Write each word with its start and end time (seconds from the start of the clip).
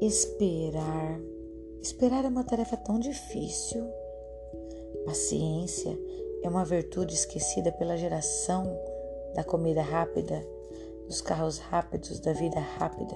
Esperar. 0.00 1.20
Esperar 1.82 2.24
é 2.24 2.28
uma 2.28 2.42
tarefa 2.42 2.74
tão 2.74 2.98
difícil. 2.98 3.86
Paciência 5.04 5.94
é 6.42 6.48
uma 6.48 6.64
virtude 6.64 7.14
esquecida 7.14 7.70
pela 7.70 7.98
geração 7.98 8.64
da 9.34 9.44
comida 9.44 9.82
rápida, 9.82 10.42
dos 11.06 11.20
carros 11.20 11.58
rápidos, 11.58 12.18
da 12.18 12.32
vida 12.32 12.58
rápida. 12.58 13.14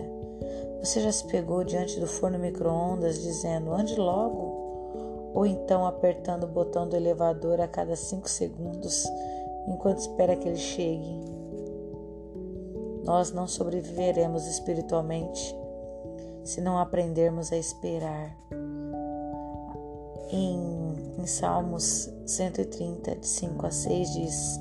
Você 0.80 1.00
já 1.00 1.11
se 1.11 1.26
pegou 1.29 1.64
diante 1.64 1.98
do 1.98 2.07
forno 2.07 2.39
micro-ondas 2.39 3.22
dizendo 3.22 3.72
ande 3.72 3.96
logo? 3.96 5.32
Ou 5.32 5.46
então 5.46 5.86
apertando 5.86 6.44
o 6.44 6.48
botão 6.48 6.86
do 6.86 6.96
elevador 6.96 7.62
a 7.62 7.66
cada 7.66 7.96
cinco 7.96 8.29
segundos 8.29 9.07
enquanto 9.66 10.00
espera 10.00 10.36
que 10.36 10.46
ele 10.46 10.58
chegue? 10.58 11.25
Nós 13.04 13.32
não 13.32 13.46
sobreviveremos 13.46 14.46
espiritualmente 14.46 15.64
se 16.44 16.61
não 16.61 16.79
aprendermos 16.79 17.50
a 17.50 17.57
esperar. 17.57 18.36
Em, 20.30 20.94
em 21.18 21.26
Salmos 21.26 22.12
130, 22.26 23.17
de 23.17 23.26
5 23.26 23.67
a 23.67 23.70
6, 23.70 24.12
diz: 24.12 24.61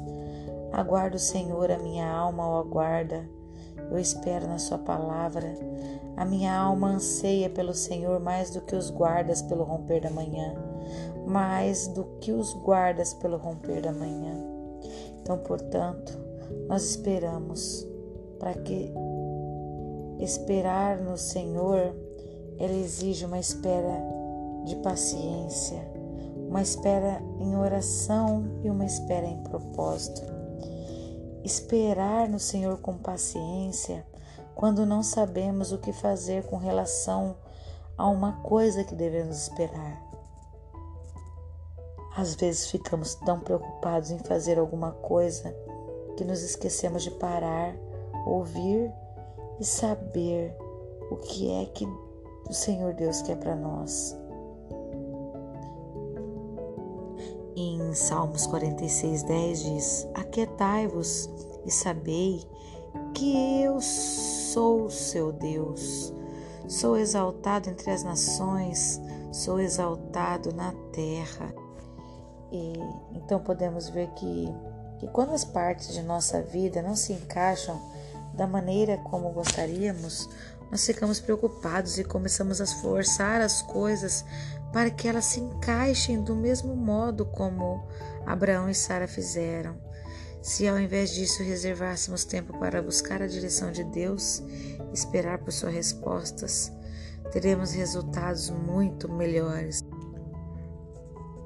Aguardo 0.72 1.18
o 1.18 1.20
Senhor, 1.20 1.70
a 1.70 1.78
minha 1.78 2.10
alma 2.10 2.48
o 2.48 2.58
aguarda, 2.58 3.28
eu 3.92 4.00
espero 4.00 4.48
na 4.48 4.58
Sua 4.58 4.78
palavra. 4.78 5.54
A 6.16 6.26
minha 6.26 6.56
alma 6.56 6.90
anseia 6.90 7.50
pelo 7.50 7.74
Senhor 7.74 8.20
mais 8.20 8.52
do 8.52 8.62
que 8.62 8.76
os 8.76 8.90
guardas 8.90 9.42
pelo 9.42 9.64
romper 9.64 10.02
da 10.02 10.12
manhã, 10.12 10.54
mais 11.26 11.88
do 11.88 12.04
que 12.20 12.32
os 12.32 12.54
guardas 12.54 13.14
pelo 13.16 13.38
romper 13.38 13.82
da 13.82 13.92
manhã. 13.92 14.36
Então, 15.22 15.40
portanto, 15.40 16.20
nós 16.68 16.84
esperamos 16.84 17.88
para 18.40 18.54
que 18.54 18.94
Esperar 20.24 21.00
no 21.00 21.18
Senhor, 21.18 21.94
ele 22.58 22.80
exige 22.80 23.26
uma 23.26 23.40
espera 23.40 24.02
de 24.64 24.74
paciência, 24.78 25.86
uma 26.48 26.62
espera 26.62 27.22
em 27.42 27.58
oração 27.58 28.62
e 28.64 28.70
uma 28.70 28.86
espera 28.86 29.28
em 29.28 29.44
propósito. 29.44 30.22
Esperar 31.44 32.30
no 32.30 32.40
Senhor 32.40 32.78
com 32.78 32.98
paciência 32.98 34.08
quando 34.56 34.86
não 34.86 35.04
sabemos 35.04 35.74
o 35.74 35.78
que 35.78 35.92
fazer 35.92 36.46
com 36.46 36.56
relação 36.56 37.36
a 37.98 38.08
uma 38.08 38.42
coisa 38.44 38.86
que 38.86 38.96
devemos 38.96 39.42
esperar. 39.42 40.02
Às 42.16 42.34
vezes 42.34 42.72
ficamos 42.72 43.14
tão 43.16 43.42
preocupados 43.42 44.10
em 44.10 44.20
fazer 44.20 44.58
alguma 44.58 44.94
coisa 44.94 45.54
que 46.16 46.24
nos 46.24 46.42
esquecemos 46.42 47.04
de 47.04 47.12
parar, 47.12 47.76
ouvir 48.26 48.90
e 49.60 49.66
saber 49.66 50.56
o 51.10 51.16
que 51.18 51.52
é 51.52 51.66
que 51.66 51.86
o 52.50 52.54
Senhor 52.54 52.94
Deus 52.94 53.22
quer 53.22 53.38
para 53.38 53.56
nós. 53.56 54.18
Em 57.56 57.94
Salmos 57.94 58.48
46, 58.48 59.24
10 59.24 59.64
diz: 59.64 60.08
Aquietai-vos 60.14 61.30
e 61.66 61.72
sabei 61.72 62.44
que 63.14 63.62
eu 63.62 63.80
sou 63.80 64.86
o 64.86 64.92
seu 64.92 65.32
Deus. 65.32 66.14
Sou 66.68 66.98
exaltado 66.98 67.70
entre 67.70 67.92
as 67.92 68.04
nações, 68.04 69.00
sou 69.32 69.60
exaltado 69.60 70.54
na 70.54 70.74
terra. 70.92 71.54
E 72.52 72.74
então 73.14 73.40
podemos 73.40 73.90
ver 73.90 74.10
que, 74.12 74.48
que 75.00 75.08
quando 75.08 75.34
as 75.34 75.44
partes 75.46 75.94
de 75.94 76.02
nossa 76.02 76.42
vida 76.42 76.82
não 76.82 76.96
se 76.96 77.14
encaixam 77.14 77.80
da 78.34 78.48
maneira 78.48 78.98
como 78.98 79.32
gostaríamos, 79.32 80.30
nós 80.72 80.86
ficamos 80.86 81.20
preocupados 81.20 82.00
e 82.00 82.04
começamos 82.04 82.60
a 82.60 82.66
forçar 82.66 83.42
as 83.42 83.62
coisas 83.62 84.26
para 84.72 84.90
que 84.90 85.08
elas 85.08 85.26
se 85.26 85.40
encaixem 85.40 86.24
do 86.24 86.36
mesmo 86.36 86.76
modo 86.76 87.26
como 87.26 87.88
Abraão 88.26 88.68
e 88.68 88.74
Sara 88.74 89.08
fizeram. 89.08 89.76
Se 90.42 90.68
ao 90.68 90.80
invés 90.80 91.12
disso 91.12 91.44
reservássemos 91.44 92.26
tempo 92.26 92.58
para 92.58 92.82
buscar 92.82 93.22
a 93.22 93.28
direção 93.28 93.72
de 93.72 93.84
Deus, 93.84 94.42
esperar 94.92 95.38
por 95.38 95.54
suas 95.54 95.74
respostas, 95.74 96.72
teremos 97.32 97.72
resultados 97.72 98.50
muito 98.50 99.10
melhores. 99.10 99.84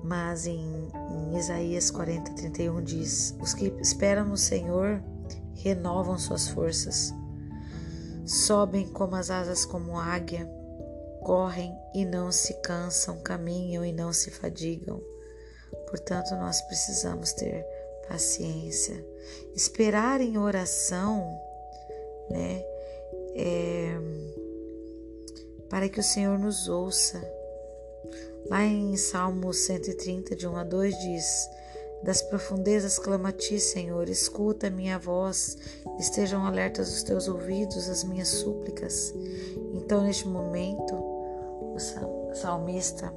Mas 0.04 0.48
em, 0.48 0.90
em 1.12 1.38
Isaías 1.38 1.92
40, 1.92 2.31
31 2.34 2.81
diz: 2.81 3.36
Os 3.42 3.54
que 3.54 3.75
esperam 3.81 4.25
no 4.25 4.38
Senhor 4.38 5.04
renovam 5.57 6.18
suas 6.18 6.47
forças. 6.47 7.13
Sobem 8.25 8.88
como 8.88 9.16
as 9.16 9.29
asas 9.29 9.66
como 9.66 9.97
águia, 9.97 10.50
correm 11.22 11.75
e 11.94 12.06
não 12.06 12.31
se 12.31 12.53
cansam, 12.62 13.19
caminham 13.19 13.84
e 13.85 13.91
não 13.91 14.12
se 14.13 14.31
fadigam. 14.31 15.01
Portanto, 15.90 16.31
nós 16.31 16.62
precisamos 16.62 17.34
ter 17.34 17.66
paciência, 18.07 19.06
esperar 19.53 20.22
em 20.22 20.38
oração, 20.38 21.40
né? 22.29 22.63
É, 23.35 23.97
para 25.69 25.89
que 25.89 26.00
o 26.00 26.03
Senhor 26.03 26.38
nos 26.39 26.68
ouça. 26.68 27.22
Lá 28.50 28.63
em 28.63 28.95
Salmo 28.95 29.53
130, 29.53 30.35
de 30.35 30.47
1 30.47 30.56
a 30.56 30.63
2, 30.63 30.97
diz: 31.00 31.50
das 32.03 32.22
profundezas 32.22 33.00
clama 33.00 33.30
a 33.30 33.31
ti, 33.31 33.59
Senhor, 33.59 34.08
escuta 34.09 34.68
a 34.68 34.72
minha 34.72 35.00
voz, 35.00 35.58
estejam 36.00 36.46
alertas 36.46 36.90
os 36.90 37.03
teus 37.03 37.28
ouvidos 37.28 37.90
às 37.90 38.03
minhas 38.03 38.28
súplicas. 38.28 39.13
Então, 39.74 40.02
neste 40.02 40.28
momento, 40.28 40.94
o 40.96 42.34
salmista 42.34 43.13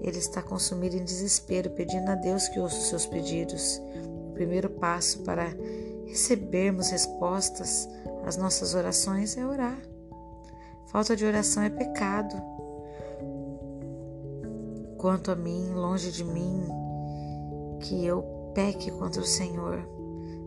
ele 0.00 0.18
está 0.18 0.42
consumido 0.42 0.96
em 0.96 1.04
desespero, 1.04 1.70
pedindo 1.70 2.10
a 2.10 2.14
Deus 2.14 2.48
que 2.48 2.60
ouça 2.60 2.76
os 2.76 2.88
seus 2.88 3.06
pedidos. 3.06 3.80
O 4.28 4.32
primeiro 4.34 4.68
passo 4.70 5.20
para 5.20 5.54
recebermos 6.06 6.90
respostas 6.90 7.88
às 8.24 8.36
nossas 8.36 8.74
orações 8.74 9.36
é 9.36 9.46
orar. 9.46 9.78
Falta 10.86 11.16
de 11.16 11.24
oração 11.24 11.62
é 11.62 11.70
pecado. 11.70 12.36
Quanto 14.98 15.30
a 15.30 15.36
mim, 15.36 15.72
longe 15.74 16.12
de 16.12 16.22
mim 16.22 16.83
que 17.84 18.04
eu 18.04 18.22
peque 18.54 18.90
contra 18.90 19.20
o 19.20 19.26
Senhor, 19.26 19.86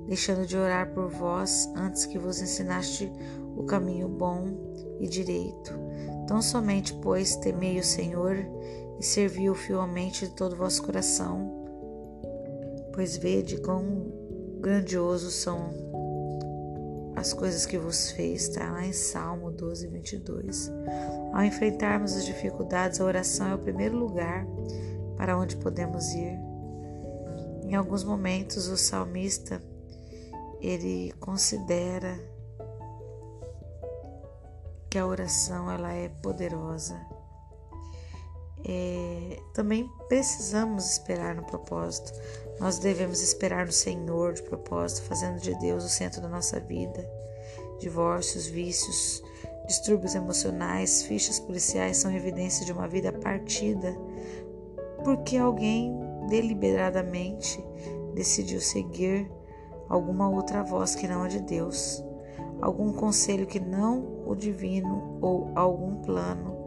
deixando 0.08 0.46
de 0.46 0.58
orar 0.58 0.92
por 0.94 1.08
vós 1.08 1.72
antes 1.75 2.06
que 2.06 2.18
vos 2.18 2.42
ensinaste 2.42 3.12
o 3.56 3.64
caminho 3.64 4.09
bom 4.09 4.48
e 5.00 5.08
direito. 5.08 5.74
Tão 6.28 6.42
somente, 6.42 6.94
pois, 6.96 7.36
temei 7.36 7.80
o 7.80 7.84
Senhor 7.84 8.36
e 9.00 9.03
servi-o 9.03 9.53
fielmente 9.53 10.28
de 10.28 10.36
todo 10.36 10.53
o 10.53 10.58
vosso 10.58 10.81
coração, 10.84 11.66
pois 12.94 13.16
vede 13.18 13.62
quão 13.62 14.12
grandiosos 14.59 15.36
são 15.36 15.69
as 17.16 17.34
coisas 17.34 17.66
que 17.66 17.78
vos 17.78 18.12
fez, 18.12 18.44
está 18.44 18.72
lá 18.72 18.86
em 18.86 18.94
Salmo 18.94 19.52
12, 19.52 19.88
22. 19.88 20.72
Ao 21.34 21.44
enfrentarmos 21.44 22.16
as 22.16 22.25
dificuldades, 22.25 23.00
a 23.00 23.06
oração 23.06 23.48
é 23.48 23.56
o 23.56 23.59
primeiro 23.59 23.98
lugar 23.98 24.46
para 25.16 25.38
onde 25.38 25.58
podemos 25.58 26.14
ir. 26.14 26.47
Em 27.67 27.75
alguns 27.75 28.01
momentos 28.01 28.69
o 28.69 28.78
salmista 28.78 29.61
ele 30.61 31.11
considera 31.19 32.17
que 34.89 34.97
a 34.97 35.05
oração 35.05 35.69
ela 35.69 35.91
é 35.91 36.07
poderosa. 36.07 36.97
É, 38.66 39.38
também 39.53 39.85
precisamos 40.07 40.89
esperar 40.91 41.35
no 41.35 41.44
propósito. 41.44 42.13
Nós 42.57 42.79
devemos 42.79 43.22
esperar 43.22 43.66
no 43.66 43.72
Senhor 43.73 44.33
de 44.33 44.44
propósito, 44.44 45.03
fazendo 45.03 45.42
de 45.42 45.53
Deus 45.59 45.83
o 45.83 45.89
centro 45.89 46.21
da 46.21 46.30
nossa 46.30 46.62
vida. 46.62 47.06
Divórcios, 47.80 48.47
vícios, 48.47 49.21
distúrbios 49.68 50.15
emocionais, 50.15 51.03
fichas 51.03 51.38
policiais 51.38 51.97
são 51.97 52.15
evidências 52.15 52.65
de 52.65 52.71
uma 52.71 52.88
vida 52.88 53.12
partida, 53.12 53.94
porque 55.03 55.36
alguém 55.36 56.06
deliberadamente 56.27 57.63
decidiu 58.13 58.59
seguir 58.59 59.31
alguma 59.89 60.29
outra 60.29 60.63
voz 60.63 60.95
que 60.95 61.07
não 61.07 61.24
a 61.24 61.27
de 61.27 61.39
Deus, 61.39 62.03
algum 62.62 62.91
conselho 62.91 63.45
que 63.45 63.59
não 63.59 64.24
o 64.25 64.35
divino 64.35 65.18
ou 65.21 65.51
algum 65.56 66.01
plano 66.01 66.57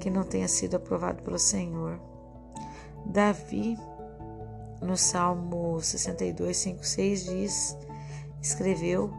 que 0.00 0.10
não 0.10 0.22
tenha 0.22 0.48
sido 0.48 0.76
aprovado 0.76 1.22
pelo 1.22 1.38
Senhor. 1.38 2.00
Davi, 3.06 3.76
no 4.80 4.96
Salmo 4.96 5.80
62, 5.80 6.56
5, 6.56 6.84
6, 6.84 7.24
diz, 7.24 7.78
escreveu 8.40 9.10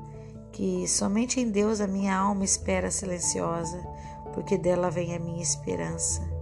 que 0.52 0.88
somente 0.88 1.40
em 1.40 1.50
Deus 1.50 1.82
a 1.82 1.88
minha 1.88 2.16
alma 2.16 2.46
espera 2.46 2.90
silenciosa, 2.90 3.78
porque 4.34 4.58
dela 4.58 4.90
vem 4.90 5.16
a 5.16 5.20
minha 5.20 5.42
esperança. 5.42 6.35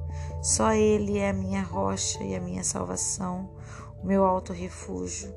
Só 0.43 0.73
Ele 0.73 1.17
é 1.17 1.29
a 1.29 1.33
minha 1.33 1.63
rocha 1.63 2.21
e 2.23 2.35
a 2.35 2.41
minha 2.41 2.63
salvação, 2.63 3.49
o 4.03 4.05
meu 4.05 4.25
alto 4.25 4.51
refúgio, 4.51 5.33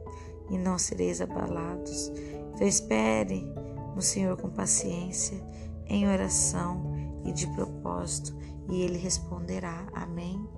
e 0.51 0.59
não 0.59 0.79
sereis 0.79 1.21
abalados. 1.21 2.13
Então 2.53 2.67
espere 2.67 3.47
no 3.95 4.03
Senhor 4.03 4.37
com 4.37 4.51
paciência, 4.51 5.41
em 5.87 6.09
oração, 6.09 6.93
e 7.25 7.33
de 7.33 7.47
propósito, 7.49 8.37
e 8.69 8.83
ele 8.83 8.99
responderá. 8.99 9.87
Amém. 9.95 10.49